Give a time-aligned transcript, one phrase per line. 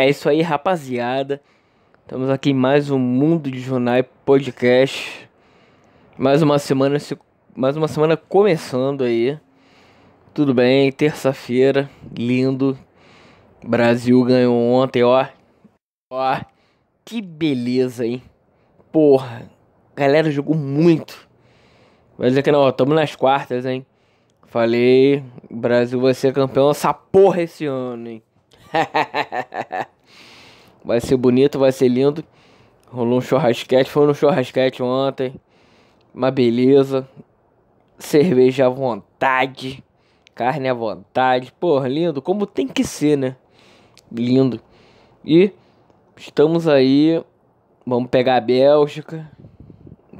[0.00, 1.42] É isso aí, rapaziada.
[2.00, 5.28] Estamos aqui em mais um Mundo de Junai podcast.
[6.16, 6.96] Mais uma semana,
[7.54, 9.38] mais uma semana começando aí.
[10.32, 10.90] Tudo bem?
[10.90, 12.78] Terça-feira, lindo.
[13.62, 15.26] Brasil ganhou ontem, ó.
[16.10, 16.40] Ó,
[17.04, 18.22] que beleza, hein?
[18.90, 19.50] Porra,
[19.94, 21.28] galera jogou muito.
[22.16, 23.84] Vai dizer que não, ó, tamo nas quartas, hein?
[24.46, 28.22] Falei, Brasil vai ser campeão dessa porra esse ano, hein?
[30.84, 32.24] vai ser bonito, vai ser lindo.
[32.88, 35.34] Rolou um churrasquete, foi no churrasquete ontem.
[36.14, 37.08] Uma beleza.
[37.98, 39.84] Cerveja à vontade.
[40.34, 41.52] Carne à vontade.
[41.60, 42.20] Porra, lindo.
[42.22, 43.36] Como tem que ser, né?
[44.10, 44.60] Lindo.
[45.24, 45.52] E
[46.16, 47.22] estamos aí.
[47.86, 49.30] Vamos pegar a Bélgica.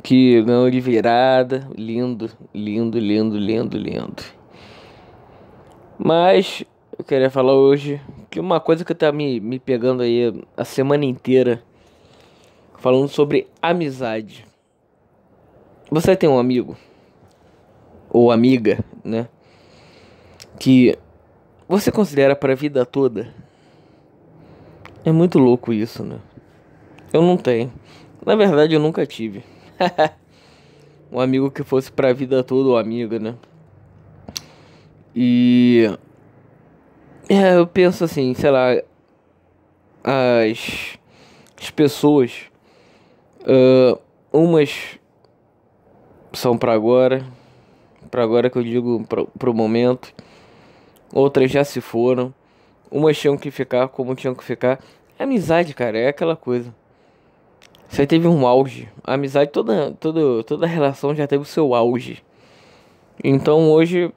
[0.03, 1.69] Que ganhou de virada.
[1.77, 4.23] Lindo, lindo, lindo, lindo, lindo.
[5.99, 6.65] Mas
[6.97, 8.01] eu queria falar hoje
[8.31, 11.63] que uma coisa que tá me, me pegando aí a semana inteira,
[12.79, 14.47] falando sobre amizade.
[15.91, 16.77] Você tem um amigo,
[18.09, 19.29] ou amiga, né?
[20.61, 20.97] Que
[21.69, 23.35] você considera para a vida toda.
[25.05, 26.21] É muito louco isso, né?
[27.13, 27.73] Eu não tenho.
[28.25, 29.43] Na verdade, eu nunca tive.
[31.11, 33.35] um amigo que fosse para a vida toda, ou amiga, né?
[35.17, 35.91] E
[37.31, 38.71] é, eu penso assim, sei lá,
[40.03, 40.99] as,
[41.61, 42.33] as pessoas,
[43.43, 43.97] uh,
[44.33, 44.99] umas
[46.33, 47.25] são para agora,
[48.11, 50.13] para agora que eu digo pro, pro momento,
[51.15, 52.35] outras já se foram,
[52.91, 54.81] umas tinham que ficar como tinham que ficar.
[55.17, 56.75] Amizade, cara, é aquela coisa.
[57.89, 58.89] Você teve um auge.
[59.05, 62.25] A amizade, toda, toda, toda relação já teve o seu auge.
[63.23, 64.13] Então hoje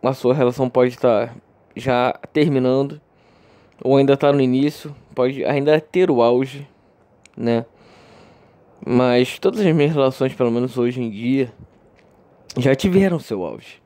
[0.00, 1.34] a sua relação pode estar
[1.74, 3.00] já terminando,
[3.82, 6.66] ou ainda está no início, pode ainda ter o auge,
[7.36, 7.64] né?
[8.84, 11.52] Mas todas as minhas relações, pelo menos hoje em dia,
[12.56, 13.80] já tiveram seu auge.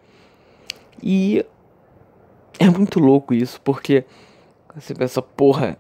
[1.03, 1.45] E
[2.59, 4.05] é muito louco isso, porque
[4.75, 5.77] você pensa, porra,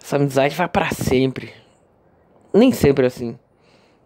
[0.00, 1.52] essa amizade vai para sempre.
[2.52, 3.38] Nem sempre assim.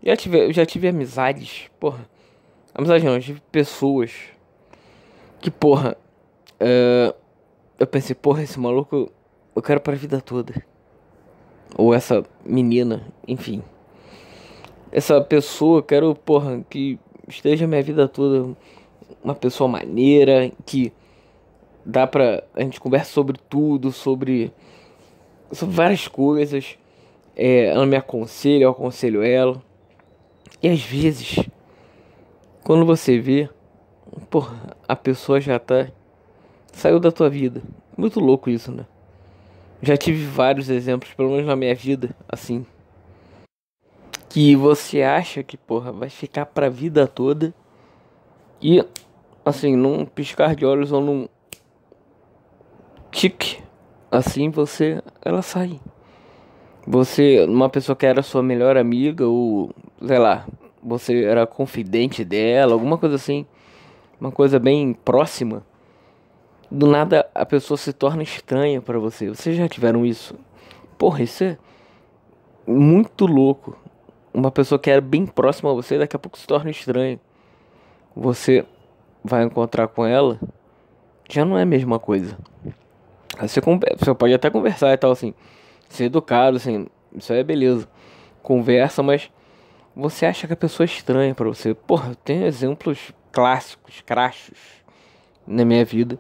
[0.03, 2.07] Já tive, já tive amizades, porra.
[2.75, 4.13] Amizade não, eu tive pessoas
[5.41, 5.97] que, porra,
[6.65, 7.15] Uh,
[7.79, 9.13] eu pensei, porra, esse maluco
[9.55, 10.55] eu quero pra vida toda.
[11.77, 13.63] Ou essa menina, enfim.
[14.91, 16.99] Essa pessoa, quero, porra, que
[17.29, 18.57] esteja minha vida toda.
[19.23, 20.91] Uma pessoa maneira, que
[21.85, 22.43] dá pra.
[22.55, 24.51] A gente conversa sobre tudo, sobre.
[25.53, 26.79] sobre várias coisas.
[27.37, 29.61] É, ela me aconselha, eu aconselho ela.
[30.63, 31.41] E às vezes,
[32.63, 33.51] quando você vê,
[34.31, 35.89] porra, a pessoa já tá
[36.75, 37.63] saiu da tua vida.
[37.97, 38.85] Muito louco isso, né?
[39.83, 42.65] Já tive vários exemplos, pelo menos na minha vida, assim.
[44.29, 47.55] Que você acha que, porra, vai ficar pra vida toda.
[48.61, 48.85] E,
[49.45, 51.29] assim, num piscar de olhos ou num
[53.11, 53.63] tique,
[54.11, 55.03] assim você.
[55.23, 55.81] Ela sai.
[56.87, 59.71] Você, uma pessoa que era sua melhor amiga, ou
[60.07, 60.47] sei lá,
[60.83, 63.47] você era confidente dela, alguma coisa assim.
[64.21, 65.63] Uma coisa bem próxima
[66.75, 69.29] do nada a pessoa se torna estranha para você.
[69.29, 70.35] Vocês já tiveram isso?
[70.99, 71.57] Porra, isso é
[72.67, 73.79] muito louco.
[74.33, 77.21] Uma pessoa que era bem próxima a você, daqui a pouco se torna estranha.
[78.17, 78.67] Você
[79.23, 80.41] vai encontrar com ela,
[81.31, 82.37] já não é a mesma coisa.
[83.41, 85.33] Você, você pode até conversar e tal, assim,
[85.89, 87.89] ser educado, assim, isso aí é beleza.
[88.43, 89.31] Conversa, mas
[89.95, 91.73] você acha que a pessoa é estranha para você.
[91.73, 94.59] Porra, tem exemplos clássicos, crachos
[95.47, 96.19] na minha vida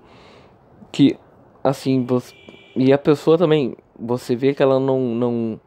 [0.94, 1.18] que
[1.64, 2.32] assim você
[2.76, 5.60] e a pessoa também você vê que ela não não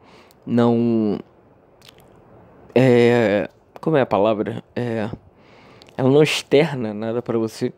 [0.46, 1.18] não
[2.74, 4.64] é como é a palavra?
[4.74, 5.10] É
[5.98, 7.74] ela não externa nada para você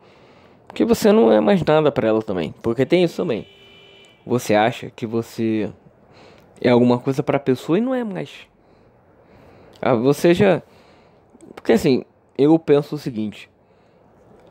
[0.69, 3.49] porque você não é mais nada para ela também porque tem isso também.
[4.25, 5.73] Você acha que você
[6.61, 8.31] é alguma coisa para a pessoa e não é mais.
[9.83, 10.63] Ah, você já
[11.57, 12.05] porque assim
[12.39, 13.51] eu penso o seguinte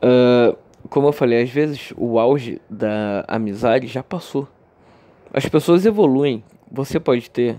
[0.04, 0.54] uh,
[0.90, 4.48] como eu falei, às vezes o auge da amizade já passou.
[5.32, 6.42] As pessoas evoluem.
[6.70, 7.56] Você pode ter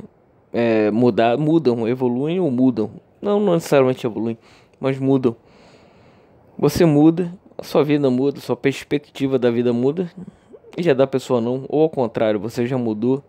[0.51, 2.91] é, mudar, mudam, evoluem ou mudam.
[3.21, 4.37] Não, não necessariamente evoluem,
[4.79, 5.35] mas mudam.
[6.57, 10.11] Você muda, a sua vida muda, sua perspectiva da vida muda
[10.77, 11.65] e já da pessoa não.
[11.69, 13.23] Ou ao contrário, você já mudou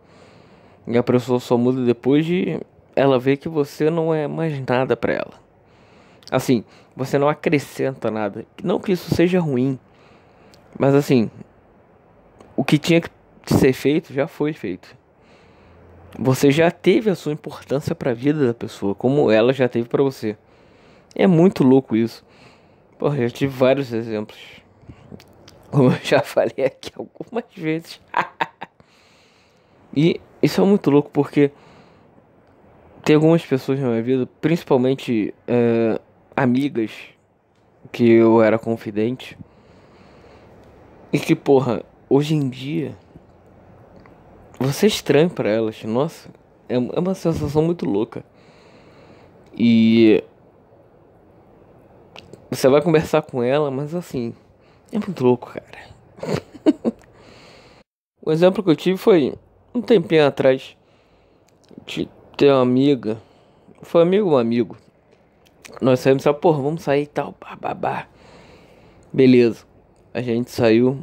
[0.87, 2.60] e a pessoa só muda depois de
[2.96, 5.34] ela ver que você não é mais nada para ela.
[6.31, 6.64] Assim,
[6.96, 8.44] você não acrescenta nada.
[8.62, 9.78] Não que isso seja ruim,
[10.78, 11.30] mas assim,
[12.56, 13.10] o que tinha que
[13.46, 14.96] ser feito já foi feito.
[16.19, 19.88] você já teve a sua importância para a vida da pessoa, como ela já teve
[19.88, 20.36] para você.
[21.14, 22.24] É muito louco isso.
[22.98, 24.38] Porra, já tive vários exemplos.
[25.70, 28.00] Como eu já falei aqui algumas vezes.
[29.94, 31.50] e isso é muito louco porque
[33.04, 36.00] tem algumas pessoas na minha vida, principalmente é,
[36.36, 36.92] amigas,
[37.90, 39.36] que eu era confidente.
[41.12, 42.97] E que, porra, hoje em dia
[44.59, 45.82] você é estranho para elas.
[45.85, 46.31] Nossa,
[46.69, 48.25] é, é uma sensação muito louca.
[49.55, 50.25] E
[52.50, 54.35] você vai conversar com ela, mas assim,
[54.91, 56.94] é muito louco, cara.
[58.25, 59.35] o exemplo que eu tive foi
[59.75, 60.76] um tempinho atrás
[61.85, 63.20] de ter uma amiga.
[63.82, 64.76] Foi amigo um amigo.
[65.81, 68.06] Nós saímos, só, porra, vamos sair e tal, babá.
[69.12, 69.71] Beleza.
[70.14, 70.99] A gente saiu.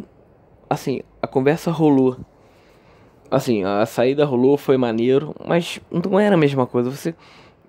[0.70, 2.18] Assim, a conversa rolou.
[3.32, 6.90] Assim, a saída rolou, foi maneiro, mas não era a mesma coisa.
[6.90, 7.14] Você,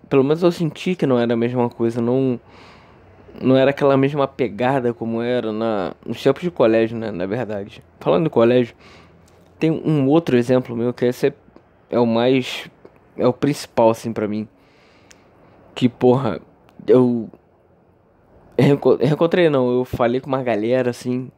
[0.09, 2.41] pelo menos eu senti que não era a mesma coisa, não
[3.41, 7.83] não era aquela mesma pegada como era na nos tempos de colégio, né, na verdade.
[8.01, 8.75] Falando de colégio,
[9.59, 11.35] tem um outro exemplo meu que esse é,
[11.91, 12.69] é o mais
[13.17, 14.49] é o principal assim para mim.
[15.75, 16.41] Que porra,
[16.87, 17.29] eu
[19.13, 21.31] encontrei não, eu falei com uma galera assim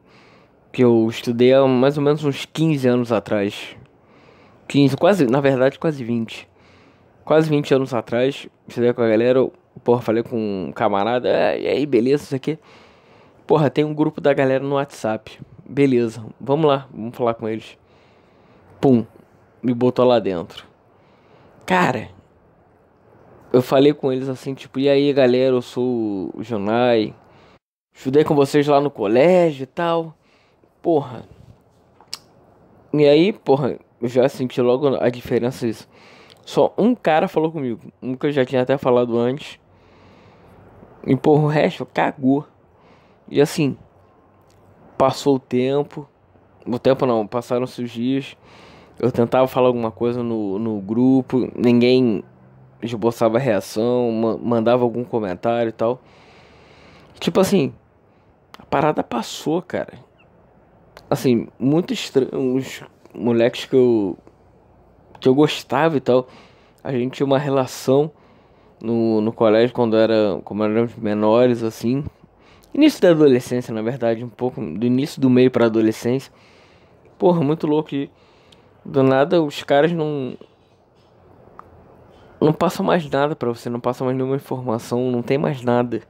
[0.71, 3.77] que eu estudei há mais ou menos uns 15 anos atrás.
[4.67, 6.49] 15, quase, na verdade, quase 20.
[7.23, 9.53] Quase 20 anos atrás, estudei com a galera, eu,
[9.83, 12.57] porra, falei com um camarada, é, e aí, beleza, isso aqui.
[13.45, 15.39] Porra, tem um grupo da galera no WhatsApp.
[15.63, 17.77] Beleza, vamos lá, vamos falar com eles.
[18.81, 19.05] Pum,
[19.61, 20.65] me botou lá dentro.
[21.65, 22.09] Cara,
[23.53, 27.13] eu falei com eles assim, tipo, e aí galera, eu sou o Jonai.
[27.93, 30.15] Estudei com vocês lá no colégio e tal.
[30.81, 31.23] Porra.
[32.91, 35.87] E aí, porra, eu já senti logo a diferença disso.
[36.43, 37.79] Só um cara falou comigo.
[38.01, 39.59] Um que eu já tinha até falado antes.
[41.05, 42.47] E porra, o resto cagou.
[43.29, 43.77] E assim,
[44.97, 46.09] passou o tempo.
[46.65, 48.35] O tempo não, passaram-se os dias.
[48.99, 51.51] Eu tentava falar alguma coisa no, no grupo.
[51.55, 52.23] Ninguém
[52.83, 56.01] esboçava reação, mandava algum comentário e tal.
[57.19, 57.73] Tipo assim,
[58.57, 59.93] a parada passou, cara.
[61.09, 62.61] Assim, muito estranho
[63.13, 64.17] moleques que eu
[65.19, 66.27] que eu gostava e tal.
[66.83, 68.11] A gente tinha uma relação
[68.81, 72.03] no, no colégio quando era como éramos menores assim.
[72.73, 76.33] Início da adolescência, na verdade, um pouco do início do meio para adolescência.
[77.17, 78.09] Porra, muito louco e
[78.83, 80.35] do nada os caras não
[82.43, 86.01] não passam mais nada para você, não passam mais nenhuma informação, não tem mais nada.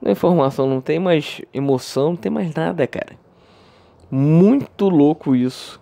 [0.00, 3.16] Não informação, não tem mais emoção, não tem mais nada, cara.
[4.10, 5.80] Muito louco isso.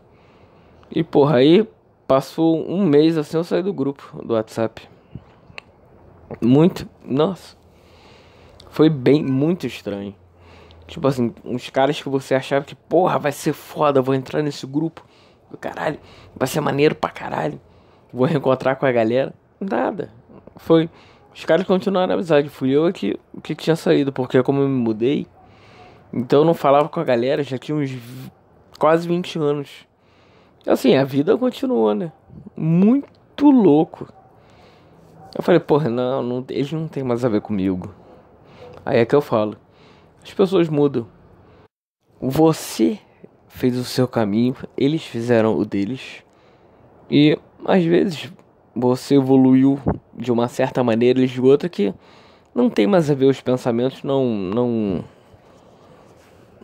[0.91, 1.67] E porra, aí
[2.07, 4.89] passou um mês assim eu saí do grupo do WhatsApp.
[6.41, 7.57] Muito, nossa.
[8.71, 10.15] Foi bem, muito estranho.
[10.87, 14.67] Tipo assim, uns caras que você achava que, porra, vai ser foda, vou entrar nesse
[14.67, 15.05] grupo.
[15.61, 15.99] Caralho,
[16.35, 17.61] vai ser maneiro pra caralho.
[18.13, 19.33] Vou reencontrar com a galera.
[19.71, 20.11] Nada.
[20.57, 20.89] Foi.
[21.35, 22.49] Os caras continuaram a amizade.
[22.49, 25.27] Fui eu que, que tinha saído, porque como eu me mudei,
[26.13, 27.91] então eu não falava com a galera, já tinha uns
[28.79, 29.87] quase 20 anos.
[30.67, 32.13] Assim, a vida continua, né?
[32.57, 34.09] Muito louco.
[35.37, 37.93] Eu falei, porra, não, não, eles não tem mais a ver comigo.
[38.87, 39.57] Aí é que eu falo.
[40.23, 41.07] As pessoas mudam.
[42.21, 42.99] Você
[43.49, 46.23] fez o seu caminho, eles fizeram o deles.
[47.11, 48.33] E às vezes
[48.75, 49.79] você evoluiu
[50.13, 51.95] de uma certa maneira, eles de outra que
[52.55, 55.05] não tem mais a ver os pensamentos, não não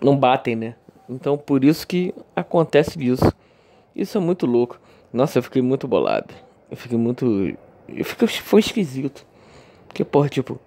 [0.03, 0.75] não batem, né?
[1.09, 3.33] Então por isso que acontece isso.
[3.95, 4.81] Isso é muito louco.
[5.13, 6.33] Nossa, eu fiquei muito bolado.
[6.71, 7.57] Eu fiquei muito.
[7.89, 8.29] Eu fiquei...
[8.29, 9.27] Foi esquisito.
[9.87, 10.59] Porque, porra, tipo.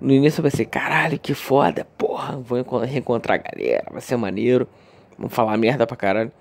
[0.00, 2.38] No início vai ser, caralho, que foda, porra.
[2.38, 4.66] Vou reencontrar a galera, vai ser maneiro.
[5.18, 6.32] Vamos falar merda pra caralho.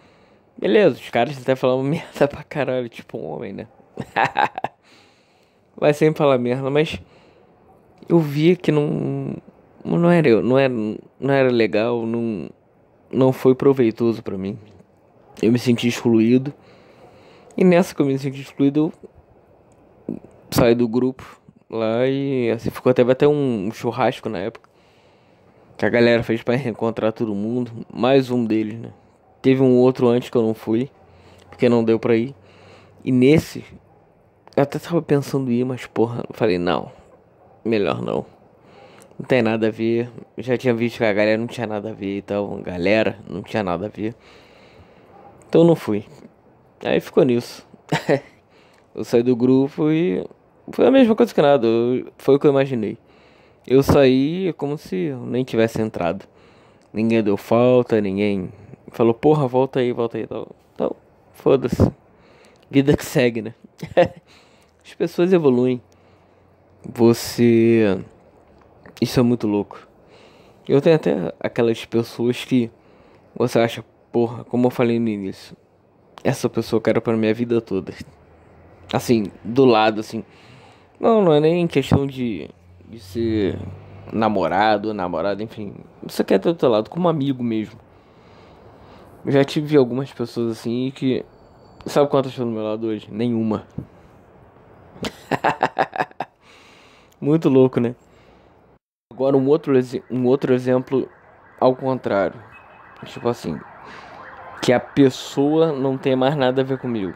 [0.58, 3.68] Beleza, os caras até falando merda pra caralho, tipo um homem, né?
[5.76, 7.00] vai sempre falar merda, mas.
[8.08, 9.36] Eu via que não.
[9.84, 10.74] Não era, não era,
[11.20, 12.50] não era legal, não,
[13.12, 14.58] não foi proveitoso para mim
[15.42, 16.54] eu me senti excluído.
[17.58, 18.92] E nessa que eu me senti excluído,
[20.08, 20.20] eu
[20.52, 21.40] saí do grupo
[21.70, 24.70] lá e assim ficou até até um churrasco na época.
[25.78, 27.72] Que a galera fez para reencontrar todo mundo.
[27.94, 28.92] Mais um deles, né?
[29.42, 30.90] Teve um outro antes que eu não fui,
[31.50, 32.36] porque não deu pra ir.
[33.04, 33.64] E nesse,
[34.60, 36.92] eu até tava pensando em ir, mas porra, falei, não,
[37.64, 38.26] melhor não.
[39.18, 40.10] Não tem nada a ver.
[40.38, 42.58] Já tinha visto que a galera não tinha nada a ver e tal.
[42.58, 44.14] Galera, não tinha nada a ver.
[45.48, 46.06] Então não fui.
[46.84, 47.66] Aí ficou nisso.
[48.94, 50.26] Eu saí do grupo e
[50.74, 51.66] foi a mesma coisa que nada.
[52.18, 52.98] Foi o que eu imaginei.
[53.66, 56.26] Eu saí como se eu nem tivesse entrado.
[56.92, 58.52] Ninguém deu falta, ninguém
[58.92, 60.28] falou, porra, volta aí, volta aí.
[60.28, 60.98] Tal, tal.
[61.34, 61.90] Foda-se.
[62.70, 63.54] Vida que segue, né?
[64.84, 65.82] As pessoas evoluem.
[66.84, 68.00] Você.
[69.02, 69.88] Isso é muito louco.
[70.68, 72.70] Eu tenho até aquelas pessoas que
[73.36, 75.56] você acha, porra, como eu falei no início,
[76.24, 77.94] essa pessoa eu quero pra minha vida toda.
[78.92, 80.24] Assim, do lado, assim.
[81.00, 82.50] Não, não é nem questão de,
[82.88, 83.58] de ser
[84.12, 85.74] namorado, namorada, enfim.
[86.04, 87.80] Você quer ter do teu lado como amigo mesmo.
[89.26, 91.26] Eu já tive algumas pessoas assim que.
[91.86, 93.08] Sabe quantas estão do meu lado hoje?
[93.10, 93.66] Nenhuma.
[97.20, 97.96] Muito louco, né?
[99.12, 99.74] Agora um outro,
[100.10, 101.10] um outro exemplo
[101.60, 102.42] ao contrário.
[103.06, 103.60] Tipo assim.
[104.62, 107.14] Que a pessoa não tem mais nada a ver comigo.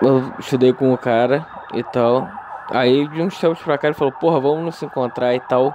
[0.00, 2.28] Eu estudei com o cara e tal.
[2.70, 5.74] Aí de uns tempos pra cá ele falou, porra, vamos nos encontrar e tal.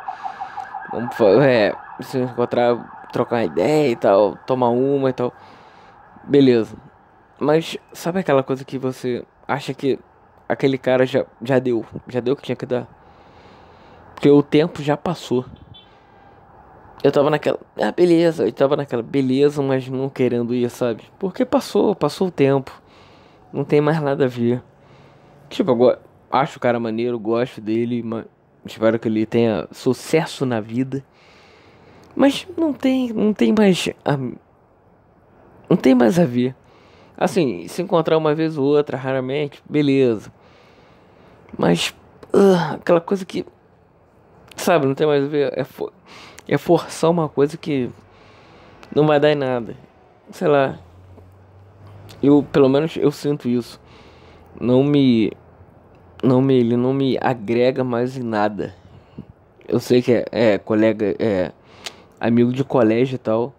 [0.92, 5.34] Vamos é, se encontrar, trocar uma ideia e tal, tomar uma e tal.
[6.24, 6.76] Beleza.
[7.40, 10.00] Mas sabe aquela coisa que você acha que
[10.48, 12.88] aquele cara já, já deu, já deu o que tinha que dar?
[14.14, 15.46] Porque o tempo já passou.
[17.04, 21.04] Eu tava naquela, ah, beleza, eu tava naquela, beleza, mas não querendo ir, sabe?
[21.20, 22.82] Porque passou, passou o tempo.
[23.54, 24.64] Não tem mais nada a ver.
[25.48, 26.02] Tipo, agora,
[26.32, 28.26] acho o cara maneiro, gosto dele, mas
[28.66, 31.04] espero que ele tenha sucesso na vida.
[32.16, 33.90] Mas não tem, não tem mais.
[34.04, 34.18] A,
[35.70, 36.56] não tem mais a ver.
[37.18, 40.32] Assim, se encontrar uma vez ou outra, raramente, beleza.
[41.58, 41.96] Mas
[42.34, 43.46] uh, aquela coisa que.
[44.56, 45.54] Sabe, não tem mais a ver.
[45.58, 45.92] É, for,
[46.48, 47.90] é forçar uma coisa que
[48.94, 49.76] não vai dar em nada.
[50.32, 50.78] Sei lá.
[52.22, 53.80] Eu, pelo menos, eu sinto isso.
[54.60, 55.32] Não me
[56.24, 58.74] não me, ele não me agrega mais em nada.
[59.68, 61.52] Eu sei que é, é colega, é
[62.20, 63.54] amigo de colégio e tal,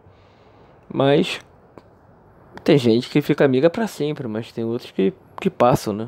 [0.92, 1.40] mas
[2.68, 6.06] tem gente que fica amiga para sempre, mas tem outros que, que passam, né?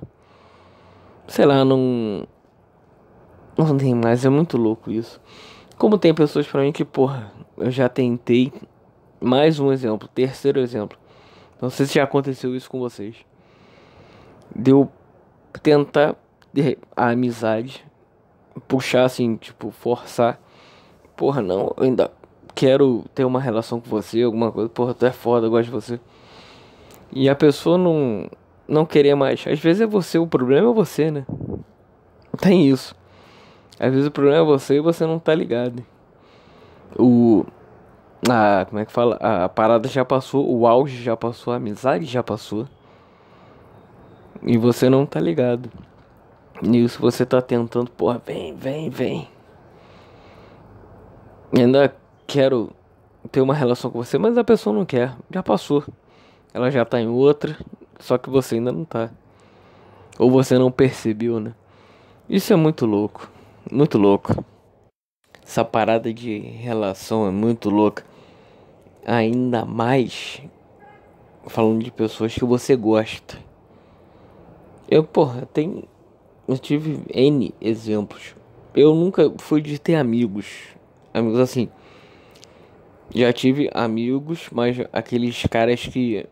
[1.27, 2.29] Sei lá, não.
[3.57, 5.19] Não tem mais, é muito louco isso.
[5.79, 8.53] Como tem pessoas pra mim que, porra, eu já tentei.
[9.19, 10.99] Mais um exemplo, terceiro exemplo.
[11.63, 13.17] Não sei se já aconteceu isso com vocês.
[14.55, 14.93] Deu
[15.63, 16.15] tentar
[16.95, 17.87] a amizade,
[18.69, 20.39] puxar assim, tipo, forçar.
[21.17, 22.13] Porra, não, eu ainda
[22.55, 24.69] quero ter uma relação com você, alguma coisa.
[24.69, 26.01] Porra, tu é foda, eu gosto de você.
[27.13, 28.29] E a pessoa não
[28.67, 29.45] não querer mais.
[29.47, 31.27] Às vezes é você, o problema é você, né?
[32.39, 32.95] Tem isso.
[33.79, 35.85] Às vezes o problema é você e você não tá ligado.
[36.97, 37.45] O
[38.29, 39.17] a, como é que fala?
[39.17, 42.67] A, parada já passou, o auge já passou, a amizade já passou.
[44.43, 45.71] E você não tá ligado.
[46.63, 49.29] Nisso você tá tentando, porra, vem, vem, vem.
[51.57, 51.95] ainda
[52.27, 52.71] quero
[53.33, 55.15] ter uma relação com você, mas a pessoa não quer.
[55.31, 55.83] Já passou.
[56.53, 57.57] Ela já tá em outra,
[57.99, 59.11] só que você ainda não tá.
[60.19, 61.55] Ou você não percebeu, né?
[62.29, 63.31] Isso é muito louco.
[63.71, 64.45] Muito louco.
[65.43, 68.05] Essa parada de relação é muito louca.
[69.07, 70.43] Ainda mais
[71.47, 73.39] falando de pessoas que você gosta.
[74.89, 75.85] Eu, porra, tem
[76.51, 78.35] eu tive N exemplos.
[78.75, 80.47] Eu nunca fui de ter amigos.
[81.15, 81.69] Amigos assim.
[83.15, 86.27] Já tive amigos, mas aqueles caras que.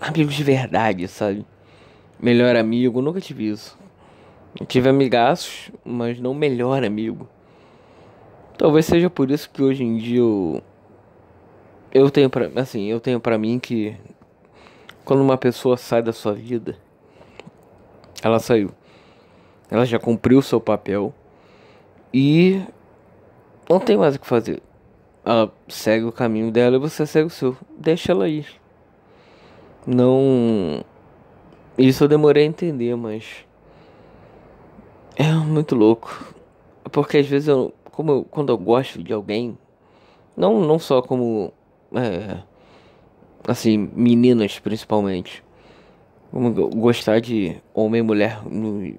[0.00, 1.46] Amigos de verdade, sabe?
[2.20, 3.78] Melhor amigo, nunca tive isso.
[4.58, 7.28] Eu tive amigaços, mas não melhor amigo.
[8.56, 10.62] Talvez seja por isso que hoje em dia eu.
[11.92, 12.50] Eu tenho pra.
[12.56, 13.96] Assim, eu tenho pra mim que.
[15.04, 16.76] Quando uma pessoa sai da sua vida
[18.24, 18.70] ela saiu.
[19.70, 21.12] Ela já cumpriu seu papel.
[22.12, 22.62] E
[23.68, 24.62] não tem mais o que fazer.
[25.22, 27.54] Ela segue o caminho dela e você segue o seu.
[27.78, 28.46] Deixa ela ir.
[29.86, 30.84] Não.
[31.76, 33.44] Isso eu demorei a entender, mas.
[35.16, 36.34] É muito louco.
[36.90, 37.72] Porque às vezes eu.
[37.90, 39.58] Como eu, quando eu gosto de alguém.
[40.36, 41.52] Não, não só como.
[41.94, 42.38] É,
[43.46, 45.44] assim, meninas principalmente.
[46.32, 48.92] Vamos gostar de homem e mulher no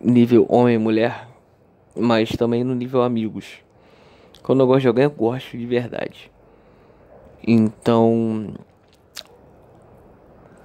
[0.00, 1.26] nível homem e mulher,
[1.94, 3.60] mas também no nível amigos.
[4.42, 6.30] Quando eu gosto de alguém, eu gosto de verdade.
[7.46, 8.54] Então,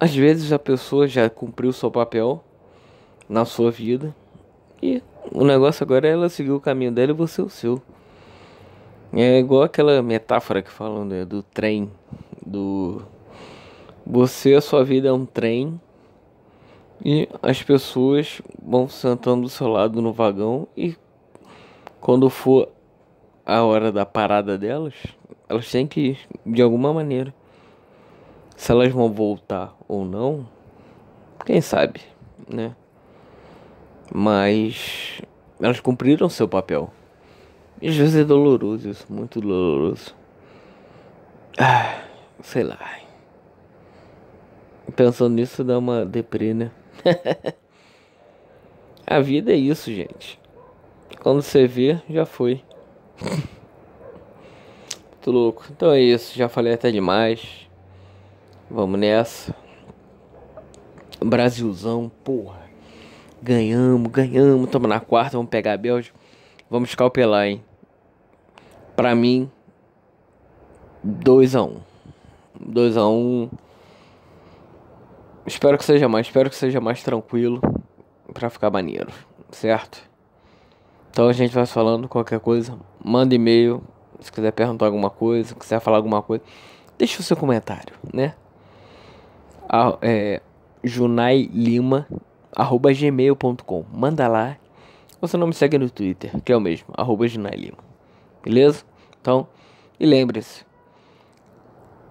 [0.01, 2.43] às vezes a pessoa já cumpriu seu papel
[3.29, 4.15] na sua vida
[4.81, 4.99] e
[5.31, 7.79] o negócio agora é ela seguir o caminho dela e você o seu.
[9.13, 11.91] É igual aquela metáfora que falam né, do trem,
[12.43, 13.03] do
[14.03, 15.79] você a sua vida é um trem
[17.05, 20.95] E as pessoas vão sentando do seu lado no vagão e
[21.99, 22.69] quando for
[23.45, 24.95] a hora da parada delas,
[25.47, 27.31] elas têm que ir de alguma maneira.
[28.61, 30.47] Se elas vão voltar ou não,
[31.43, 31.99] quem sabe,
[32.47, 32.75] né?
[34.13, 35.19] Mas
[35.59, 36.93] elas cumpriram seu papel.
[37.81, 40.15] E às vezes é doloroso isso, muito doloroso.
[41.57, 42.03] Ah,
[42.43, 42.77] sei lá.
[44.95, 46.69] Pensando nisso dá uma deprê, né?
[49.07, 50.39] A vida é isso, gente.
[51.19, 52.63] Quando você vê, já foi.
[55.09, 55.65] Muito louco.
[55.71, 57.70] Então é isso, já falei até demais.
[58.73, 59.53] Vamos nessa.
[61.19, 62.61] Brasilzão, porra.
[63.43, 64.69] Ganhamos, ganhamos.
[64.69, 66.17] Tamo na quarta, vamos pegar a Bélgica.
[66.69, 67.61] Vamos escalpelar, hein?
[68.95, 69.51] Pra mim,
[71.05, 71.81] 2x1.
[72.65, 73.51] 2x1.
[75.45, 77.59] Espero que seja mais, espero que seja mais tranquilo
[78.33, 79.11] para ficar maneiro,
[79.51, 80.01] certo?
[81.09, 83.83] Então a gente vai falando qualquer coisa, manda e-mail,
[84.21, 86.41] se quiser perguntar alguma coisa, quiser falar alguma coisa,
[86.97, 88.33] deixa o seu comentário, né?
[90.01, 90.41] É,
[90.83, 92.07] junailima
[92.55, 94.57] arroba gmail.com manda lá.
[95.21, 97.77] Você não me segue no Twitter que é o mesmo arroba junailima
[98.43, 98.83] beleza?
[99.21, 99.47] Então
[99.99, 100.65] e lembre-se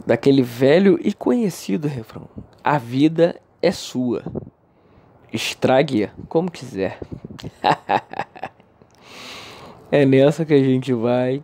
[0.07, 2.29] daquele velho e conhecido refrão:
[2.63, 4.23] A vida é sua.
[5.33, 6.99] Estrague-a como quiser.
[9.91, 11.43] é nessa que a gente vai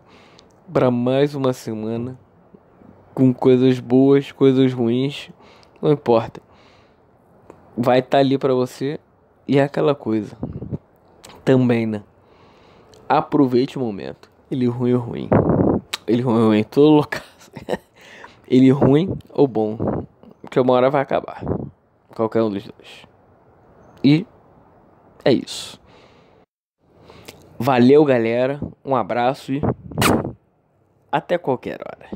[0.73, 2.19] para mais uma semana
[3.15, 5.31] com coisas boas, coisas ruins,
[5.81, 6.41] não importa.
[7.77, 8.99] Vai estar tá ali para você
[9.47, 10.37] e é aquela coisa.
[11.45, 12.03] Também, né?
[13.09, 14.31] Aproveite o momento.
[14.51, 15.29] Ele ruim ou ruim.
[16.07, 17.21] Ele ruim ou ruim, todo louco.
[18.49, 19.77] ele ruim ou bom,
[20.51, 21.43] que uma hora vai acabar.
[22.15, 23.07] Qualquer um dos dois.
[24.03, 24.27] E
[25.25, 25.81] é isso.
[27.59, 28.61] Valeu, galera.
[28.85, 29.63] Um abraço e
[31.11, 32.09] até qualquer hora.